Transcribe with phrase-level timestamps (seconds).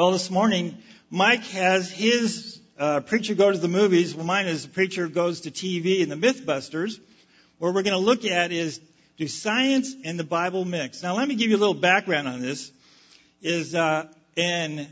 [0.00, 0.78] Well, this morning,
[1.10, 4.14] Mike has his uh, preacher go to the movies.
[4.14, 6.98] Well, mine is the preacher goes to TV and the Mythbusters.
[7.58, 8.80] What we're going to look at is
[9.18, 11.02] do science and the Bible mix?
[11.02, 12.72] Now, let me give you a little background on this.
[13.42, 14.88] Is uh, in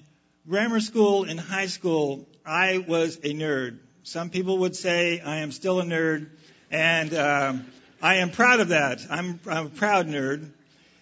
[0.47, 3.79] grammar school and high school, I was a nerd.
[4.03, 6.29] Some people would say I am still a nerd,
[6.71, 7.67] and um,
[8.03, 9.01] I am proud of that.
[9.09, 10.51] I'm, I'm a proud nerd,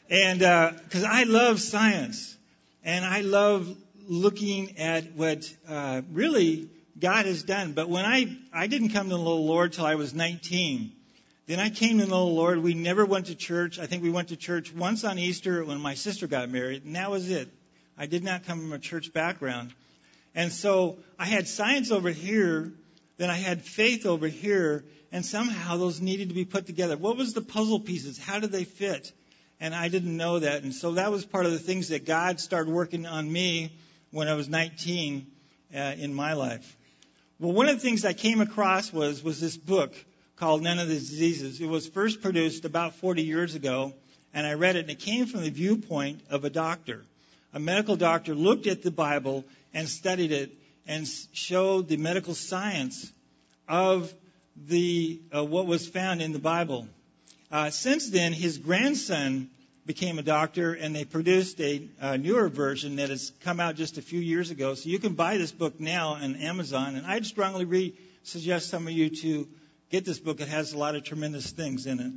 [0.08, 2.36] and because uh, I love science,
[2.84, 3.76] and I love
[4.08, 7.72] looking at what uh, really God has done.
[7.72, 10.92] But when I I didn't come to the Lord till I was 19.
[11.46, 12.58] Then I came to know the Lord.
[12.58, 13.78] We never went to church.
[13.78, 16.96] I think we went to church once on Easter when my sister got married, and
[16.96, 17.48] that was it.
[17.96, 19.72] I did not come from a church background.
[20.34, 22.72] And so I had science over here,
[23.16, 26.96] then I had faith over here, and somehow those needed to be put together.
[26.96, 28.18] What was the puzzle pieces?
[28.18, 29.12] How did they fit?
[29.60, 30.64] And I didn't know that.
[30.64, 33.72] And so that was part of the things that God started working on me
[34.10, 35.26] when I was 19
[35.74, 36.76] uh, in my life.
[37.38, 39.94] Well, one of the things I came across was, was this book
[40.36, 41.60] called None of These Diseases.
[41.60, 43.94] It was first produced about 40 years ago,
[44.32, 47.04] and I read it, and it came from the viewpoint of a doctor
[47.56, 50.52] a medical doctor looked at the Bible and studied it
[50.86, 53.10] and showed the medical science
[53.66, 54.12] of
[54.66, 56.86] the uh, what was found in the Bible.
[57.50, 59.48] Uh, since then, his grandson
[59.86, 63.98] became a doctor, and they produced a, a, newer version that has come out just
[63.98, 64.74] a few years ago.
[64.74, 68.88] So you can buy this book now on Amazon, and I'd strongly re- suggest some
[68.88, 69.48] of you to
[69.90, 70.40] get this book.
[70.40, 72.12] It has a lot of tremendous things in it.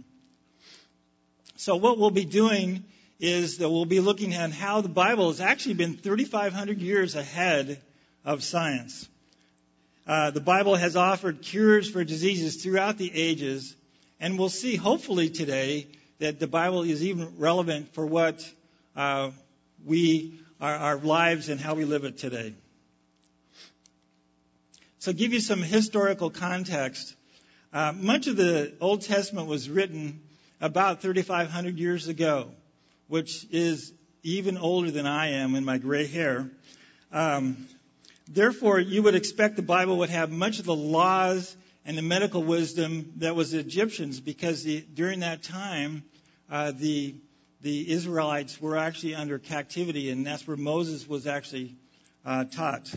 [1.57, 2.83] So what we'll be doing
[3.19, 7.79] is that we'll be looking at how the Bible has actually been 3,500 years ahead
[8.25, 9.07] of science.
[10.07, 13.75] Uh, the Bible has offered cures for diseases throughout the ages,
[14.19, 15.87] and we'll see hopefully today
[16.19, 18.47] that the Bible is even relevant for what
[18.95, 19.31] uh,
[19.85, 22.53] we our, our lives and how we live it today.
[24.99, 27.15] So, give you some historical context.
[27.71, 30.21] Uh, much of the Old Testament was written
[30.59, 32.49] about 3,500 years ago
[33.09, 33.91] which is
[34.23, 36.49] even older than I am in my gray hair.
[37.11, 37.67] Um,
[38.29, 41.55] therefore, you would expect the Bible would have much of the laws
[41.85, 46.03] and the medical wisdom that was the Egyptians, because the, during that time,
[46.49, 47.15] uh, the
[47.61, 51.75] the Israelites were actually under captivity, and that's where Moses was actually
[52.25, 52.89] uh, taught.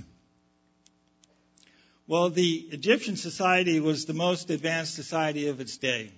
[2.07, 6.11] Well, the Egyptian society was the most advanced society of its day.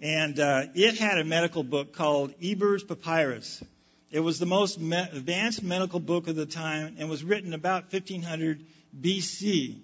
[0.00, 3.62] And uh, it had a medical book called Ebers Papyrus.
[4.10, 7.92] It was the most me- advanced medical book of the time and was written about
[7.92, 8.64] 1500
[9.00, 9.78] BC.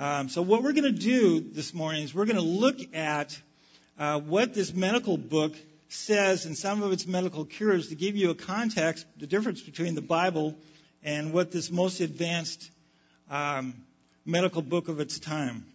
[0.00, 3.36] Um, so what we're going to do this morning is we're going to look at
[3.98, 5.56] uh, what this medical book
[5.88, 9.96] says and some of its medical cures to give you a context, the difference between
[9.96, 10.54] the Bible
[11.02, 12.70] and what this most advanced
[13.28, 13.74] um,
[14.24, 15.66] medical book of its time.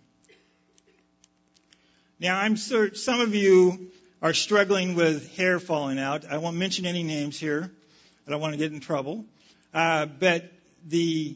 [2.17, 3.91] Now, I'm sure some of you
[4.21, 6.23] are struggling with hair falling out.
[6.23, 7.69] I won't mention any names here.
[8.25, 9.25] I don't want to get in trouble.
[9.73, 10.49] Uh, but
[10.87, 11.35] the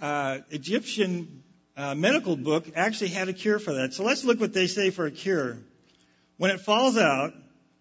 [0.00, 1.42] uh, Egyptian
[1.78, 3.94] uh, medical book actually had a cure for that.
[3.94, 5.58] So let's look what they say for a cure.
[6.36, 7.32] When it falls out,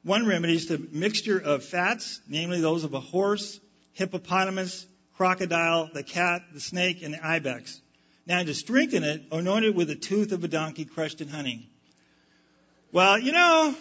[0.03, 3.59] one remedy is the mixture of fats, namely those of a horse,
[3.93, 4.85] hippopotamus,
[5.15, 7.81] crocodile, the cat, the snake, and the ibex.
[8.27, 11.67] Now, to strengthen it, anoint it with the tooth of a donkey crushed in honey.
[12.91, 13.75] Well, you know,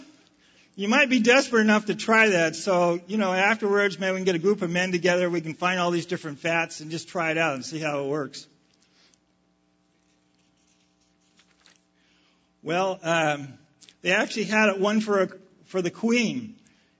[0.77, 2.57] you might be desperate enough to try that.
[2.57, 5.29] So, you know, afterwards, maybe we can get a group of men together.
[5.29, 8.05] We can find all these different fats and just try it out and see how
[8.05, 8.47] it works.
[12.67, 13.55] Well, um,
[14.03, 15.29] they actually had one for a,
[15.67, 16.57] for the queen,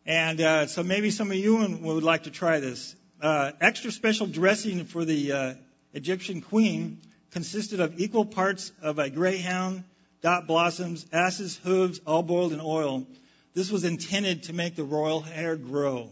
[0.07, 2.95] and uh, so maybe some of you would like to try this.
[3.21, 5.55] Uh, extra special dressing for the uh,
[5.93, 6.99] Egyptian queen
[7.33, 9.83] consisted of equal parts of a greyhound,
[10.23, 13.05] dot blossoms, asses' hooves, all boiled in oil.
[13.53, 16.11] This was intended to make the royal hair grow.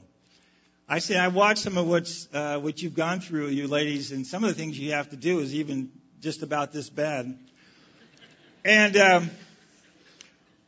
[0.88, 4.26] I say I watched some of what's uh, what you've gone through, you ladies, and
[4.26, 7.38] some of the things you have to do is even just about this bad.
[8.64, 9.30] And um,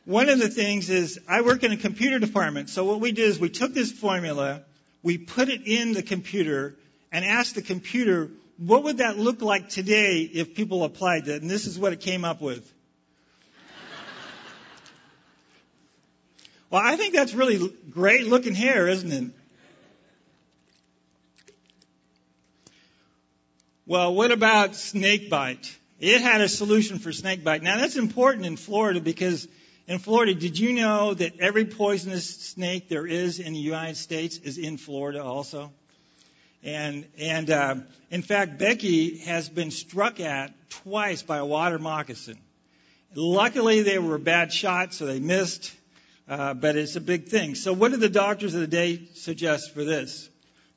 [0.05, 2.69] one of the things is I work in a computer department.
[2.69, 4.63] So what we did is we took this formula,
[5.03, 6.77] we put it in the computer,
[7.11, 11.51] and asked the computer what would that look like today if people applied it, and
[11.51, 12.73] this is what it came up with.
[16.69, 19.31] Well, I think that's really great looking hair, isn't it?
[23.87, 25.77] Well, what about snake bite?
[25.99, 27.63] It had a solution for snake bite.
[27.63, 29.49] Now that's important in Florida because
[29.89, 34.37] in Florida, did you know that every poisonous snake there is in the United States
[34.37, 35.73] is in Florida also?
[36.63, 37.77] And, and uh,
[38.11, 42.39] in fact, Becky has been struck at twice by a water moccasin.
[43.15, 45.73] Luckily, they were bad shots, so they missed,
[46.29, 47.55] uh, but it's a big thing.
[47.55, 50.29] So, what did the doctors of the day suggest for this?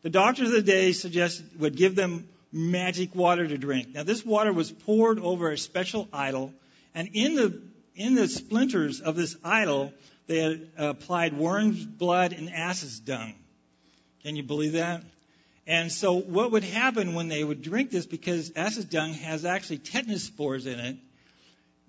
[0.03, 3.93] The doctors of the day suggest would give them magic water to drink.
[3.93, 6.53] Now, this water was poured over a special idol,
[6.93, 7.61] and in the
[7.95, 9.93] in the splinters of this idol,
[10.27, 13.33] they had applied worm's blood and ass's dung.
[14.23, 15.03] Can you believe that?
[15.67, 19.77] And so, what would happen when they would drink this, because ass's dung has actually
[19.79, 20.97] tetanus spores in it,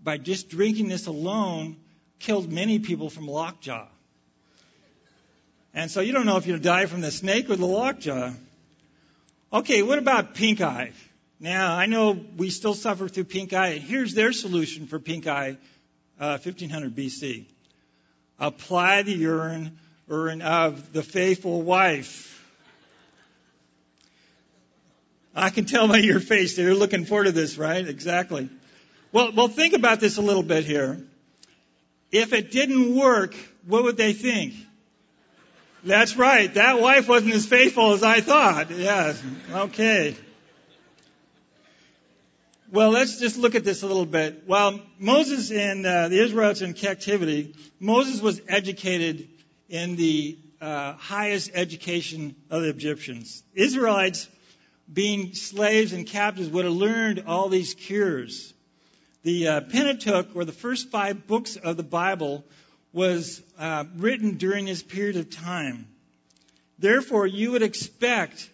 [0.03, 1.77] by just drinking this alone,
[2.19, 3.87] killed many people from lockjaw.
[5.73, 8.33] And so, you don't know if you'll die from the snake or the lockjaw.
[9.53, 10.93] Okay, what about pink eye?
[11.41, 15.27] Now, I know we still suffer through pink eye, and here's their solution for pink
[15.27, 15.57] eye,
[16.19, 17.47] uh, 1500 BC
[18.41, 22.27] apply the urine, urine of the faithful wife.
[25.35, 27.87] I can tell by your face that you're looking forward to this, right?
[27.87, 28.49] Exactly.
[29.13, 31.01] Well, well, think about this a little bit here.
[32.11, 33.35] If it didn't work,
[33.67, 34.55] what would they think?
[35.83, 36.53] That's right.
[36.55, 38.71] That wife wasn't as faithful as I thought.
[38.71, 39.23] Yes.
[39.51, 40.15] Okay.
[42.71, 44.43] Well, let's just look at this a little bit.
[44.47, 49.29] While Moses and uh, the Israelites in captivity, Moses was educated
[49.71, 53.43] in the uh, highest education of the Egyptians.
[53.55, 54.29] Israelites,
[54.93, 58.53] being slaves and captives, would have learned all these cures.
[59.23, 62.45] The uh, Pentateuch, or the first five books of the Bible,
[62.93, 65.87] was uh, written during this period of time.
[66.79, 68.51] Therefore, you would expect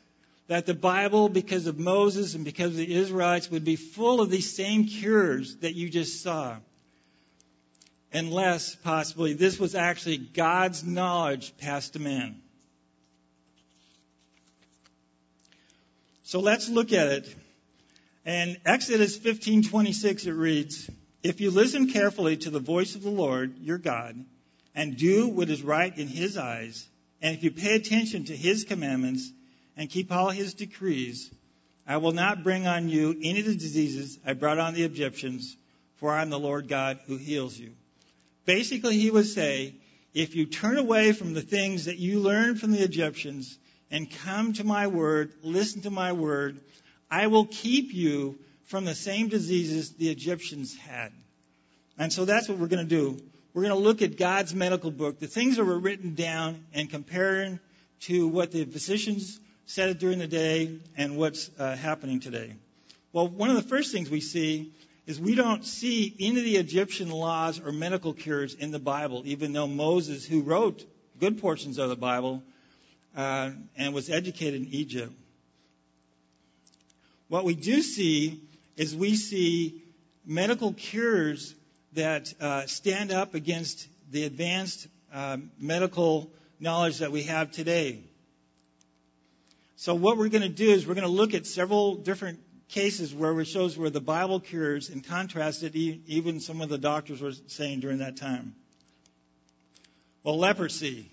[0.48, 4.30] that the Bible, because of Moses and because of the Israelites, would be full of
[4.30, 6.56] these same cures that you just saw.
[8.12, 12.40] Unless, possibly, this was actually God's knowledge passed to man.
[16.22, 17.34] So let's look at it.
[18.24, 20.90] And Exodus 15:26 it reads,
[21.22, 24.24] "If you listen carefully to the voice of the Lord, your God,
[24.74, 26.86] and do what is right in his eyes,
[27.22, 29.30] and if you pay attention to his commandments
[29.76, 31.30] and keep all his decrees,
[31.86, 35.56] I will not bring on you any of the diseases I brought on the Egyptians,
[35.96, 37.72] for I am the Lord God who heals you.
[38.44, 39.74] Basically, he would say,
[40.14, 43.58] if you turn away from the things that you learned from the Egyptians
[43.90, 46.60] and come to my word, listen to my word,
[47.10, 51.12] I will keep you from the same diseases the Egyptians had.
[51.98, 53.18] And so that's what we're going to do.
[53.54, 56.90] We're going to look at God's medical book, the things that were written down, and
[56.90, 57.58] comparing
[58.00, 62.52] to what the physicians said during the day and what's uh, happening today.
[63.12, 64.72] Well, one of the first things we see
[65.06, 69.22] is we don't see any of the Egyptian laws or medical cures in the Bible,
[69.24, 70.84] even though Moses, who wrote
[71.18, 72.42] good portions of the Bible
[73.16, 75.12] uh, and was educated in Egypt.
[77.28, 78.42] What we do see
[78.76, 79.82] is we see
[80.24, 81.54] medical cures
[81.94, 86.30] that uh, stand up against the advanced uh, medical
[86.60, 88.00] knowledge that we have today.
[89.76, 93.14] So what we're going to do is we're going to look at several different cases
[93.14, 97.20] where it shows where the Bible cures and contrast it even some of the doctors
[97.20, 98.54] were saying during that time.
[100.22, 101.10] Well, leprosy.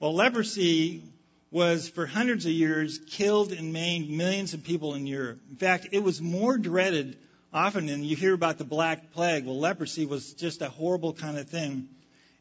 [0.00, 1.02] Well, leprosy
[1.50, 5.40] was for hundreds of years killed and maimed millions of people in Europe.
[5.50, 7.16] In fact, it was more dreaded
[7.52, 9.46] often than you hear about the Black Plague.
[9.46, 11.88] Well, leprosy was just a horrible kind of thing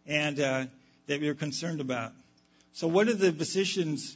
[0.05, 0.65] and uh,
[1.07, 2.11] that we were concerned about.
[2.73, 4.15] So what did the physicians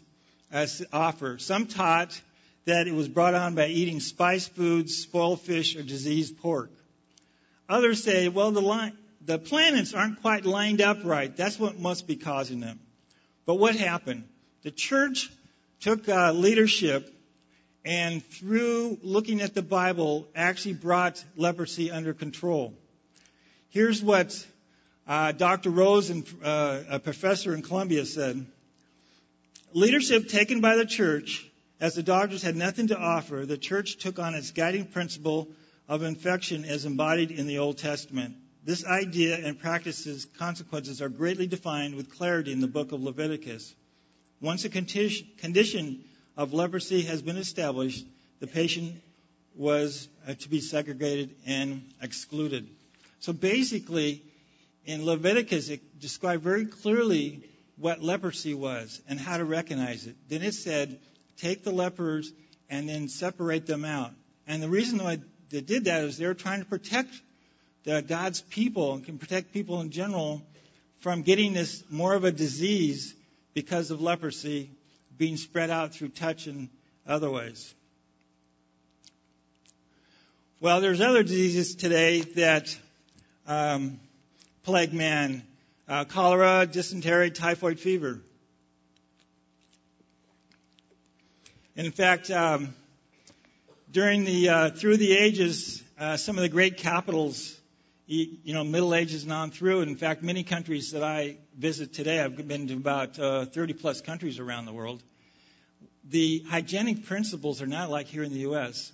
[0.54, 1.40] as offer.
[1.40, 2.22] Some taught
[2.66, 6.72] that it was brought on by eating spiced foods, spoiled fish, or diseased pork.
[7.68, 8.94] Others say, well, the,
[9.26, 11.36] the planets aren't quite lined up right.
[11.36, 12.80] That's what must be causing them.
[13.46, 14.26] But what happened?
[14.64, 15.30] The church
[15.82, 17.14] took uh, leadership
[17.84, 22.74] and through looking at the Bible actually brought leprosy under control.
[23.70, 24.46] Here's what
[25.06, 25.70] uh, Dr.
[25.70, 28.46] Rose, and, uh, a professor in Columbia, said.
[29.74, 31.46] Leadership taken by the church,
[31.82, 35.50] as the doctors had nothing to offer, the church took on its guiding principle
[35.90, 38.36] of infection as embodied in the Old Testament.
[38.64, 43.76] This idea and practice's consequences are greatly defined with clarity in the book of Leviticus.
[44.44, 46.04] Once a condition
[46.36, 48.06] of leprosy has been established,
[48.42, 48.94] the patient
[49.56, 52.68] was uh, to be segregated and excluded.
[53.22, 54.22] So basically,
[54.84, 60.18] in Leviticus, it described very clearly what leprosy was and how to recognize it.
[60.28, 61.00] Then it said,
[61.38, 62.34] take the lepers
[62.70, 64.12] and then separate them out.
[64.46, 65.20] And the reason why
[65.52, 67.14] they did that is they were trying to protect
[67.86, 70.42] the God's people and can protect people in general
[71.00, 73.16] from getting this more of a disease
[73.54, 74.70] because of leprosy
[75.18, 76.70] being spread out through touch and
[77.08, 77.74] otherwise.
[80.60, 82.76] Well, there's other diseases today that
[83.46, 84.00] um,
[84.64, 85.44] plague man:
[85.88, 88.22] uh, cholera, dysentery, typhoid fever.
[91.76, 92.74] In fact, um,
[93.92, 97.60] during the uh, through the ages, uh, some of the great capitals,
[98.06, 99.82] you know, Middle Ages and on through.
[99.82, 104.02] In fact, many countries that I visit today, I've been to about uh, 30 plus
[104.02, 105.02] countries around the world.
[106.10, 108.92] The hygienic principles are not like here in the U.S.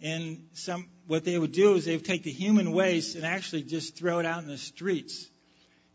[0.00, 3.62] And some, what they would do is they would take the human waste and actually
[3.62, 5.26] just throw it out in the streets.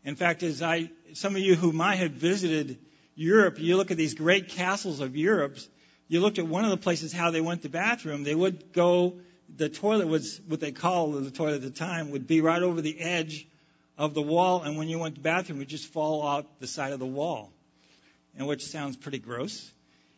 [0.04, 2.78] In fact, as I, some of you who might have visited
[3.14, 5.56] Europe, you look at these great castles of Europe,
[6.08, 8.72] you looked at one of the places how they went to the bathroom, they would
[8.74, 9.14] go,
[9.56, 12.80] the toilet was what they called the toilet at the time, would be right over
[12.80, 13.46] the edge
[13.96, 16.60] of the wall, and when you went to the bathroom, it would just fall out
[16.60, 17.52] the side of the wall,
[18.36, 19.70] and which sounds pretty gross.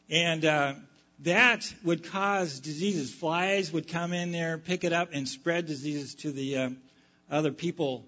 [0.08, 0.74] And, uh,
[1.20, 3.12] that would cause diseases.
[3.12, 6.70] Flies would come in there, pick it up, and spread diseases to the uh,
[7.30, 8.06] other people,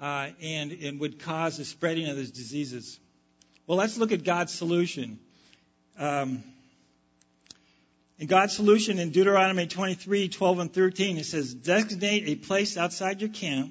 [0.00, 2.98] uh, and, and would cause the spreading of those diseases.
[3.66, 5.18] Well, let's look at God's solution.
[5.98, 6.44] Um,
[8.18, 13.20] in God's solution in Deuteronomy 23, 12 and 13, it says, designate a place outside
[13.20, 13.70] your camp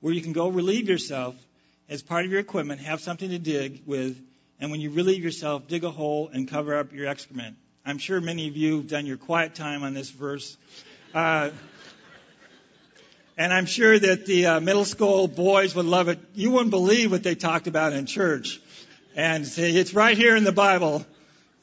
[0.00, 1.34] where you can go relieve yourself
[1.88, 4.20] as part of your equipment, have something to dig with,
[4.60, 7.56] and when you relieve yourself, dig a hole and cover up your excrement.
[7.84, 10.56] I'm sure many of you have done your quiet time on this verse.
[11.14, 11.50] Uh,
[13.38, 16.18] and I'm sure that the uh, middle school boys would love it.
[16.34, 18.60] You wouldn't believe what they talked about in church.
[19.16, 21.06] And it's right here in the Bible.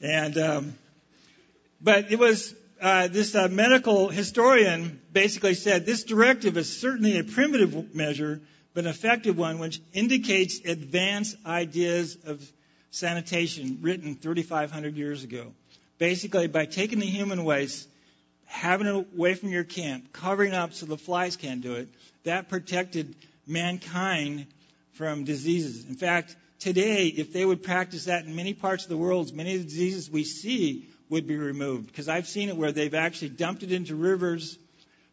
[0.00, 0.74] And, um,
[1.80, 7.24] but it was, uh, this uh, medical historian basically said this directive is certainly a
[7.24, 8.40] primitive measure,
[8.74, 12.42] but an effective one, which indicates advanced ideas of
[12.90, 15.52] sanitation written 3,500 years ago
[15.98, 17.88] basically by taking the human waste,
[18.46, 21.88] having it away from your camp, covering up so the flies can't do it,
[22.24, 23.14] that protected
[23.46, 24.46] mankind
[24.92, 25.84] from diseases.
[25.86, 29.54] In fact, today, if they would practice that in many parts of the world, many
[29.54, 31.86] of the diseases we see would be removed.
[31.86, 34.58] Because I've seen it where they've actually dumped it into rivers.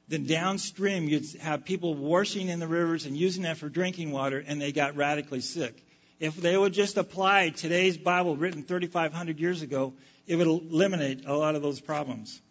[0.07, 4.43] Then downstream, you'd have people washing in the rivers and using that for drinking water,
[4.45, 5.83] and they got radically sick.
[6.19, 9.93] If they would just apply today's Bible written 3,500 years ago,
[10.27, 12.41] it would eliminate a lot of those problems.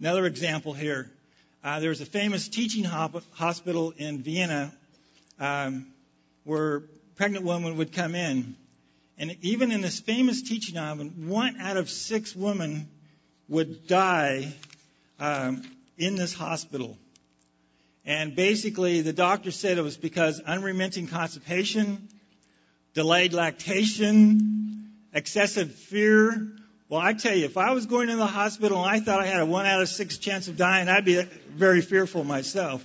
[0.00, 1.10] Another example here.
[1.64, 4.72] Uh, there was a famous teaching hospital in Vienna
[5.40, 5.86] um,
[6.44, 6.82] where
[7.16, 8.56] pregnant women would come in.
[9.18, 12.88] And even in this famous teaching hospital, one out of six women
[13.48, 14.52] would die
[15.18, 15.62] um,
[15.96, 16.98] in this hospital.
[18.04, 22.08] And basically, the doctor said it was because unremitting constipation,
[22.94, 26.52] delayed lactation, excessive fear.
[26.88, 29.26] Well, I tell you, if I was going to the hospital and I thought I
[29.26, 32.84] had a one out of six chance of dying, I'd be very fearful myself.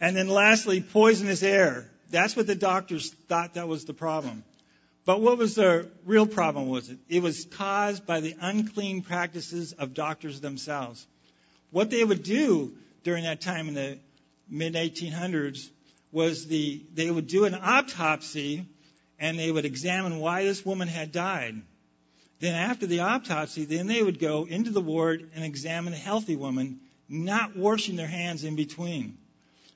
[0.00, 1.90] And then lastly, poisonous air.
[2.10, 4.44] That's what the doctors thought that was the problem.
[5.06, 6.98] But what was the real problem was it?
[7.08, 11.06] It was caused by the unclean practices of doctors themselves.
[11.70, 13.98] What they would do during that time in the
[14.48, 15.68] mid 1800s
[16.10, 18.64] was the, they would do an autopsy
[19.18, 21.60] and they would examine why this woman had died.
[22.40, 26.36] Then after the autopsy, then they would go into the ward and examine the healthy
[26.36, 29.18] woman, not washing their hands in between.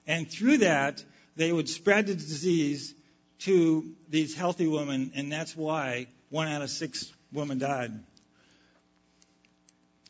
[0.06, 1.04] And through that,
[1.36, 2.94] they would spread the disease
[3.40, 7.92] to these healthy women, and that's why one out of six women died.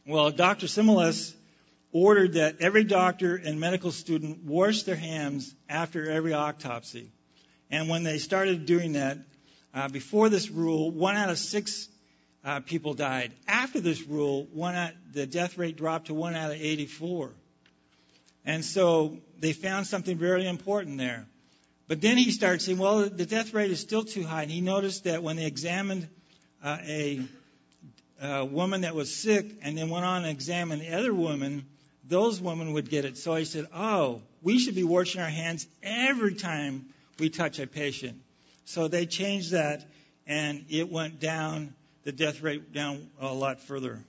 [0.07, 0.67] Well, Dr.
[0.67, 1.35] Semmelweis
[1.93, 7.11] ordered that every doctor and medical student wash their hands after every autopsy.
[7.71, 9.19] And when they started doing that,
[9.75, 11.89] uh, before this rule, one out of six
[12.45, 13.33] uh, people died.
[13.47, 17.33] After this rule, one out, the death rate dropped to one out of 84.
[18.47, 21.27] And so they found something very important there.
[21.89, 24.43] But then he started saying, well, the death rate is still too high.
[24.43, 26.07] And he noticed that when they examined
[26.63, 27.23] uh, a,
[28.21, 31.65] a woman that was sick and then went on and examined the other woman,
[32.07, 33.17] those women would get it.
[33.17, 36.87] So he said, oh, we should be washing our hands every time
[37.19, 38.21] we touch a patient.
[38.67, 39.89] So they changed that
[40.27, 44.05] and it went down, the death rate down a lot further.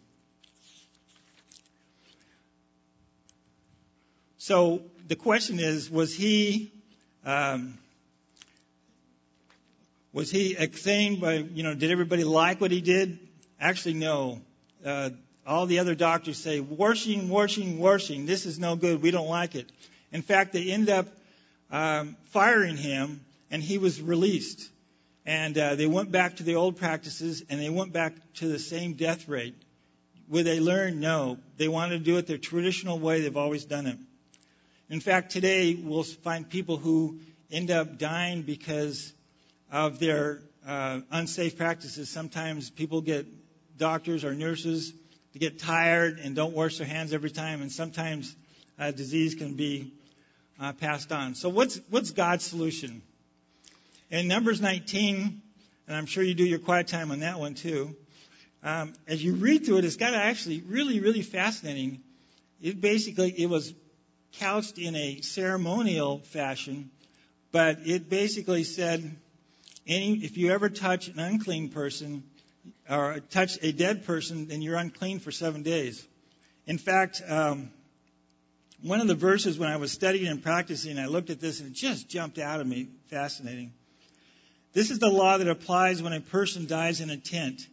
[4.37, 6.73] So the question is, was he,
[7.29, 7.77] um,
[10.13, 13.19] was he acclaimed by, you know, did everybody like what he did?
[13.59, 14.41] Actually, no.
[14.83, 15.11] Uh,
[15.45, 18.25] all the other doctors say, washing, washing, washing.
[18.25, 19.03] This is no good.
[19.03, 19.71] We don't like it.
[20.11, 21.07] In fact, they end up
[21.69, 23.21] um, firing him,
[23.51, 24.67] and he was released.
[25.23, 28.57] And uh, they went back to the old practices and they went back to the
[28.57, 29.53] same death rate.
[30.29, 30.99] Would they learn?
[30.99, 31.37] No.
[31.57, 33.97] They wanted to do it their traditional way they've always done it.
[34.91, 37.19] In fact, today we'll find people who
[37.51, 39.13] end up dying because
[39.71, 42.09] of their uh, unsafe practices.
[42.09, 43.27] Sometimes people get
[43.77, 44.91] doctors or nurses
[45.33, 48.35] to get tired and don't wash their hands every time, and sometimes
[48.79, 49.93] uh, disease can be
[50.59, 51.35] uh, passed on.
[51.35, 53.03] So what's what's God's solution?
[54.09, 55.39] In Numbers 19,
[55.87, 57.95] and I'm sure you do your quiet time on that one too.
[58.63, 62.01] Um, as you read through it, it's got actually really, really fascinating.
[62.59, 63.71] It basically it was
[64.33, 66.89] couched in a ceremonial fashion,
[67.51, 69.15] but it basically said,
[69.87, 72.23] any, if you ever touch an unclean person
[72.89, 76.05] or touch a dead person, then you're unclean for seven days.
[76.67, 77.71] In fact, um,
[78.83, 81.71] one of the verses when I was studying and practicing, I looked at this and
[81.71, 82.89] it just jumped out at me.
[83.07, 83.73] Fascinating.
[84.73, 87.67] This is the law that applies when a person dies in a tent.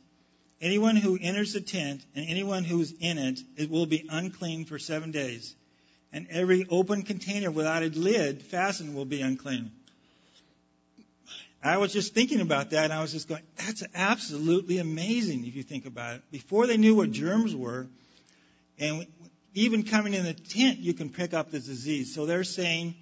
[0.61, 4.65] Anyone who enters the tent and anyone who is in it, it will be unclean
[4.65, 5.55] for seven days
[6.13, 9.71] and every open container without a lid fastened will be unclean.
[11.63, 15.57] I was just thinking about that, and I was just going, that's absolutely amazing if
[15.57, 16.23] you think about it.
[16.31, 17.89] Before they knew what germs were,
[18.79, 19.07] and
[19.55, 22.15] even coming in the tent, you can pick up the disease.
[22.15, 22.95] So they're saying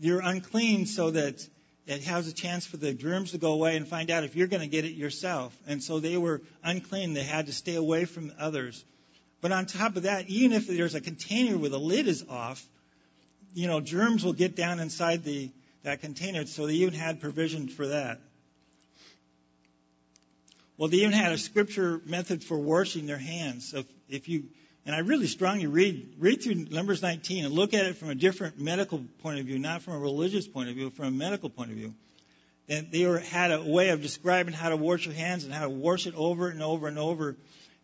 [0.00, 1.46] you're unclean so that
[1.86, 4.46] it has a chance for the germs to go away and find out if you're
[4.46, 5.56] going to get it yourself.
[5.66, 7.14] And so they were unclean.
[7.14, 8.84] They had to stay away from others.
[9.40, 12.64] But on top of that, even if there's a container where the lid is off,
[13.54, 15.50] you know, germs will get down inside the,
[15.84, 16.44] that container.
[16.46, 18.20] So they even had provision for that.
[20.76, 23.68] Well, they even had a scripture method for washing their hands.
[23.68, 24.44] So if, if you,
[24.86, 28.14] and I really strongly read, read through Numbers 19 and look at it from a
[28.14, 31.50] different medical point of view, not from a religious point of view, from a medical
[31.50, 31.94] point of view.
[32.68, 35.62] And they were, had a way of describing how to wash your hands and how
[35.62, 37.36] to wash it over and over and over.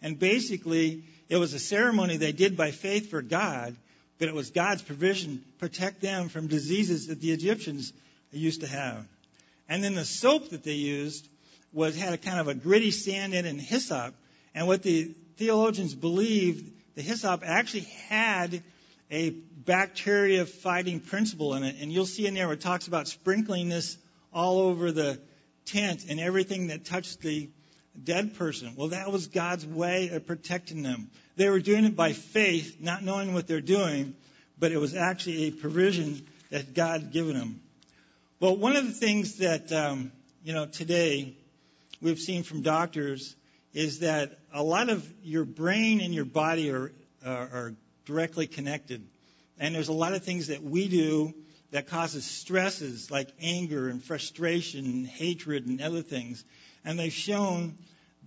[0.03, 1.05] And basically,
[1.35, 3.75] it was a ceremony they did by faith for God,
[4.21, 7.93] but it was God's provision protect them from diseases that the Egyptians
[8.31, 9.05] used to have.
[9.69, 11.29] And then the soap that they used
[11.73, 14.15] was had a kind of a gritty sand in it and hyssop.
[14.55, 18.63] And what the theologians believed, the hyssop actually had
[19.11, 21.75] a bacteria fighting principle in it.
[21.81, 23.99] And you'll see in there where it talks about sprinkling this
[24.33, 25.19] all over the
[25.65, 27.49] tent and everything that touched the
[28.03, 28.75] dead person.
[28.77, 31.11] Well, that was God's way of protecting them.
[31.37, 34.15] They were doing it by faith, not knowing what they're doing,
[34.59, 37.61] but it was actually a provision that God had given them.
[38.41, 40.13] Well, one of the things that, um,
[40.45, 41.37] you know, today
[42.01, 43.35] we've seen from doctors
[43.73, 46.93] is that a lot of your brain and your body are,
[47.25, 49.07] are, are directly connected.
[49.59, 51.35] And there's a lot of things that we do
[51.71, 56.45] that causes stresses like anger and frustration and hatred and other things.
[56.85, 57.79] And they've shown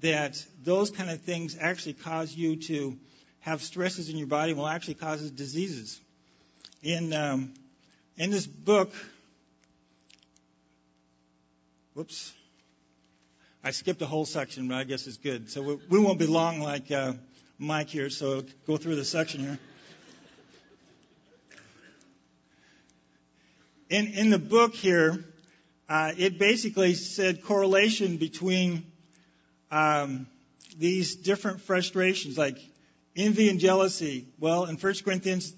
[0.02, 2.98] that those kind of things actually cause you to
[3.40, 6.00] have stresses in your body will actually cause diseases.
[6.84, 7.54] In um,
[8.18, 8.92] in this book,
[11.94, 12.34] whoops,
[13.64, 15.50] I skipped a whole section, but I guess it's good.
[15.50, 17.14] So we, we won't be long like uh,
[17.58, 18.10] Mike here.
[18.10, 19.60] So go through the section here.
[23.90, 25.24] In in the book here,
[25.90, 28.92] it basically said correlation between
[29.72, 30.28] um,
[30.78, 32.58] these different frustrations, like
[33.16, 34.28] envy and jealousy.
[34.40, 35.54] Well, in 1 Corinthians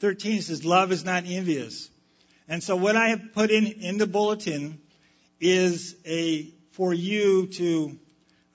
[0.00, 1.90] 13, it says, love is not envious.
[2.48, 4.80] And so what I have put in, in the bulletin
[5.40, 7.98] is a, for you to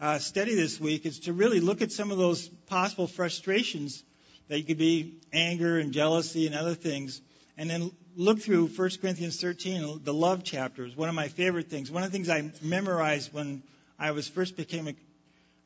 [0.01, 4.03] uh, study this week is to really look at some of those possible frustrations
[4.49, 7.21] that could be anger and jealousy and other things,
[7.57, 10.95] and then look through 1 Corinthians 13, the love chapters.
[10.95, 11.91] One of my favorite things.
[11.91, 13.63] One of the things I memorized when
[13.99, 14.93] I was first became a,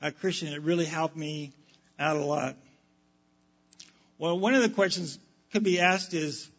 [0.01, 1.51] a Christian, it really helped me
[1.97, 2.55] out a lot.
[4.17, 5.17] Well, one of the questions
[5.51, 6.49] could be asked is,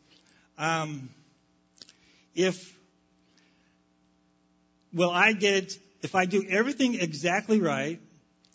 [0.58, 1.10] um,
[2.34, 2.74] if
[4.92, 8.00] will I get it if I do everything exactly right?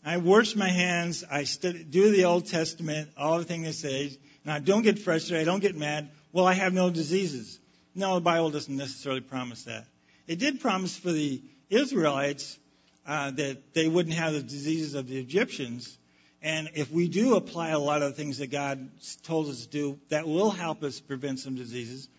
[0.04, 1.46] I wash my hands, I
[1.90, 5.52] do the Old Testament, all the things they say, and I don't get frustrated, I
[5.52, 6.10] don't get mad.
[6.36, 7.62] Well, I have no diseases.
[7.96, 9.86] No, the Bible doesn't necessarily promise that.
[10.28, 12.60] It did promise for the Israelites
[13.08, 15.98] uh, that they wouldn't have the diseases of the Egyptians.
[16.42, 18.86] And if we do apply a lot of the things that God
[19.24, 22.10] told us to do, that will help us prevent some diseases.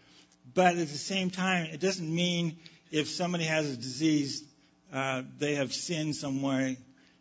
[0.55, 2.57] But at the same time, it doesn't mean
[2.91, 4.43] if somebody has a disease,
[4.95, 6.79] uh, they have sinned some way,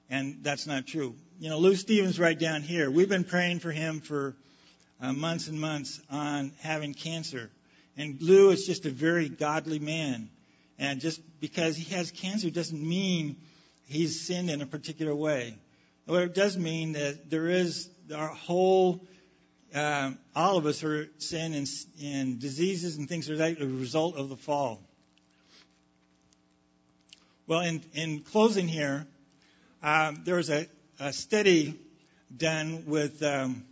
[0.10, 1.14] and that's not true.
[1.42, 4.34] You know, Lou Stevens right down here, we've been praying for him for
[5.02, 7.50] uh, months and months on having cancer.
[7.98, 10.30] And Lou is just a very godly man.
[10.78, 13.38] And just because he has cancer doesn't mean
[13.88, 15.56] he's sinned in a particular way.
[16.06, 19.02] What it does mean that there is our whole,
[19.74, 21.68] um, all of us are sin and,
[22.04, 24.82] and diseases and things are like a result of the fall.
[27.48, 29.08] Well, in, in closing here,
[29.82, 30.68] um, there was a,
[31.00, 31.80] a study
[32.36, 33.64] done with um,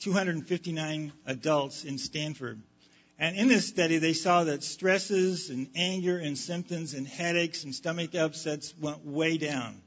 [0.00, 2.60] 259 adults in Stanford.
[3.18, 7.74] And in this study, they saw that stresses and anger and symptoms and headaches and
[7.74, 9.80] stomach upsets went way down.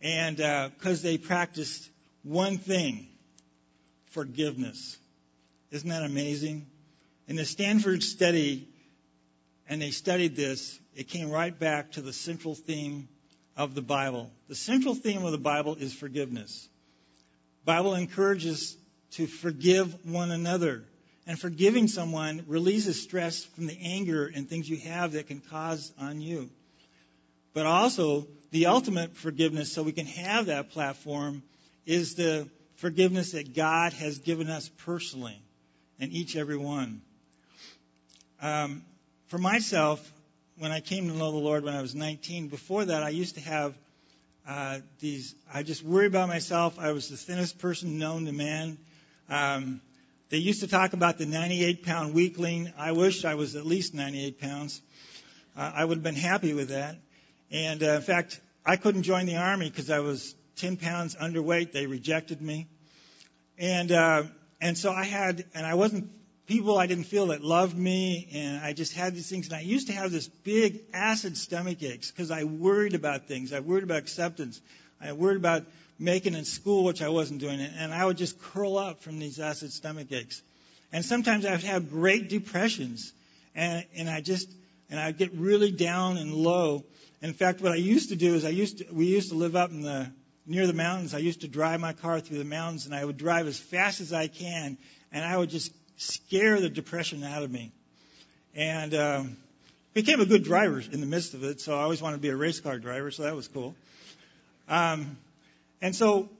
[0.00, 1.88] And because uh, they practiced
[2.22, 3.08] one thing
[4.10, 4.98] forgiveness.
[5.70, 6.66] Isn't that amazing?
[7.26, 8.68] In the Stanford study,
[9.68, 13.08] and they studied this, it came right back to the central theme
[13.56, 14.30] of the Bible.
[14.48, 16.68] The central theme of the Bible is forgiveness.
[17.64, 18.76] Bible encourages
[19.12, 20.82] to forgive one another.
[21.26, 25.92] And forgiving someone releases stress from the anger and things you have that can cause
[26.00, 26.50] on you.
[27.54, 31.42] But also, the ultimate forgiveness, so we can have that platform,
[31.86, 35.38] is the forgiveness that God has given us personally,
[36.00, 37.02] and each every one.
[38.40, 38.82] Um,
[39.28, 40.10] for myself,
[40.58, 43.36] when I came to know the Lord when I was 19, before that I used
[43.36, 43.74] to have
[44.46, 45.34] uh, these.
[45.52, 46.78] I just worried about myself.
[46.78, 48.76] I was the thinnest person known to man.
[49.28, 49.80] Um,
[50.30, 52.72] they used to talk about the 98 pound weakling.
[52.78, 54.80] I wish I was at least 98 pounds.
[55.56, 56.96] Uh, I would have been happy with that.
[57.50, 61.72] And uh, in fact, I couldn't join the army because I was 10 pounds underweight.
[61.72, 62.66] They rejected me.
[63.58, 64.24] And, uh,
[64.60, 66.10] and so I had, and I wasn't,
[66.46, 69.46] people I didn't feel that loved me, and I just had these things.
[69.46, 73.52] And I used to have this big acid stomach aches because I worried about things.
[73.52, 74.60] I worried about acceptance.
[75.00, 75.64] I worried about
[76.02, 79.38] making in school, which I wasn't doing, and I would just curl up from these
[79.38, 80.42] acid stomach aches.
[80.92, 83.12] And sometimes I would have great depressions,
[83.54, 84.50] and, and I just,
[84.90, 86.84] and I'd get really down and low.
[87.22, 89.54] In fact, what I used to do is I used to, we used to live
[89.54, 90.10] up in the,
[90.44, 91.14] near the mountains.
[91.14, 94.00] I used to drive my car through the mountains, and I would drive as fast
[94.00, 94.76] as I can,
[95.12, 97.70] and I would just scare the depression out of me.
[98.54, 99.36] And um,
[99.94, 102.28] became a good driver in the midst of it, so I always wanted to be
[102.28, 103.74] a race car driver, so that was cool.
[104.68, 105.16] Um,
[105.82, 106.30] and so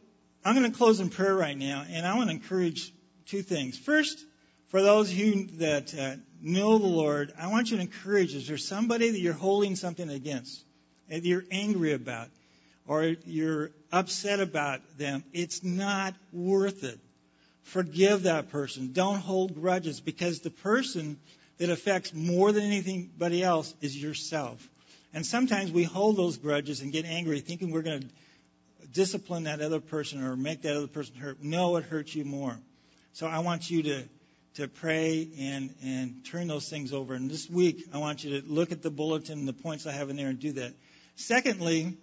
[0.44, 2.94] I'm going to close in prayer right now, and I want to encourage
[3.26, 3.76] two things.
[3.76, 4.24] First,
[4.68, 8.34] for those who that uh, know the Lord, I want you to encourage.
[8.34, 10.64] Is there somebody that you're holding something against,
[11.08, 12.28] that you're angry about,
[12.86, 15.24] or you're upset about them?
[15.32, 16.98] It's not worth it.
[17.62, 18.92] Forgive that person.
[18.92, 21.18] Don't hold grudges because the person
[21.58, 24.68] that affects more than anybody else is yourself.
[25.14, 28.08] And sometimes we hold those grudges and get angry thinking we're going to
[28.92, 31.42] discipline that other person or make that other person hurt.
[31.42, 32.58] No, it hurts you more.
[33.12, 34.04] So I want you to
[34.54, 37.14] to pray and and turn those things over.
[37.14, 39.92] And this week, I want you to look at the bulletin, and the points I
[39.92, 40.74] have in there, and do that.
[41.16, 41.96] Secondly,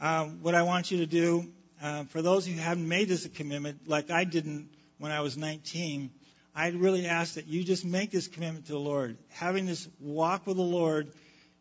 [0.00, 1.50] uh, what I want you to do
[1.82, 5.36] uh, for those who haven't made this a commitment, like I didn't when I was
[5.36, 6.10] 19,
[6.54, 9.16] I'd really ask that you just make this commitment to the Lord.
[9.30, 11.10] Having this walk with the Lord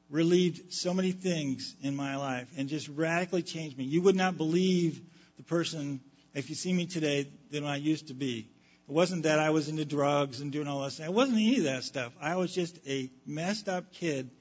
[0.10, 3.84] relieved so many things in my life and just radically changed me.
[3.84, 5.00] You would not believe
[5.38, 6.02] the person,
[6.34, 8.48] if you see me today, than I used to be.
[8.88, 11.00] It wasn't that I was into drugs and doing all this.
[11.00, 12.12] It wasn't any of that stuff.
[12.20, 14.32] I was just a messed up kid,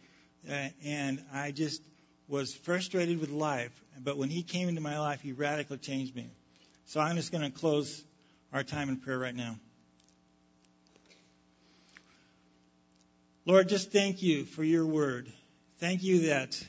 [0.48, 1.82] uh, and I just
[2.28, 3.72] was frustrated with life.
[4.02, 6.30] But when he came into my life, he radically changed me.
[6.86, 8.02] So I'm just going to close
[8.52, 9.56] our time in prayer right now.
[13.44, 15.30] Lord, just thank you for your word.
[15.78, 16.60] Thank you that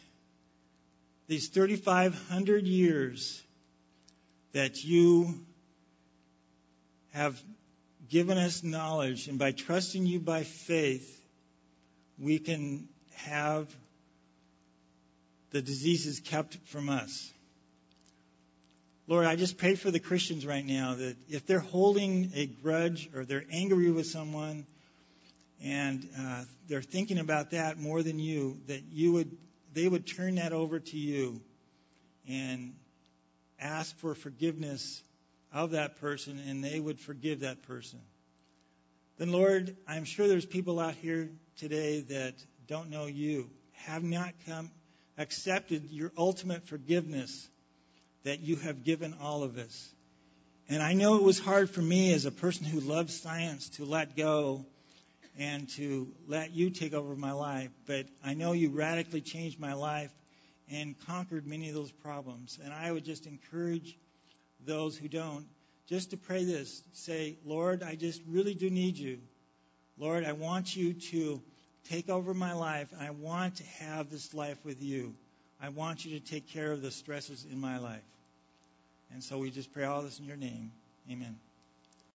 [1.27, 3.41] these 3,500 years
[4.51, 5.33] that you
[7.13, 7.41] have
[8.07, 11.19] given us knowledge, and by trusting you by faith,
[12.19, 13.67] we can have
[15.49, 17.33] the diseases kept from us.
[19.07, 23.09] Lord, I just pray for the Christians right now that if they're holding a grudge
[23.15, 24.67] or they're angry with someone,
[25.63, 29.37] and uh, they're thinking about that more than you, that you would,
[29.73, 31.41] they would turn that over to you
[32.27, 32.73] and
[33.59, 35.01] ask for forgiveness
[35.51, 37.99] of that person, and they would forgive that person.
[39.17, 42.35] Then, Lord, I'm sure there's people out here today that
[42.67, 44.71] don't know you, have not come,
[45.17, 47.49] accepted your ultimate forgiveness
[48.23, 49.89] that you have given all of us.
[50.69, 53.85] And I know it was hard for me as a person who loves science to
[53.85, 54.65] let go
[55.39, 57.71] and to let you take over my life.
[57.87, 60.11] But I know you radically changed my life
[60.69, 62.59] and conquered many of those problems.
[62.63, 63.97] And I would just encourage
[64.65, 65.45] those who don't
[65.87, 69.19] just to pray this say, Lord, I just really do need you.
[69.97, 71.41] Lord, I want you to
[71.89, 72.93] take over my life.
[72.99, 75.15] I want to have this life with you.
[75.61, 78.03] I want you to take care of the stresses in my life.
[79.11, 80.71] And so we just pray all this in your name.
[81.09, 81.48] Amen.